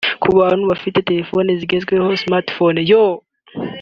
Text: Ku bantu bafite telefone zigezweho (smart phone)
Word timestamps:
Ku 0.21 0.29
bantu 0.39 0.63
bafite 0.71 0.99
telefone 1.09 1.49
zigezweho 1.59 2.09
(smart 2.23 2.47
phone) 2.55 2.77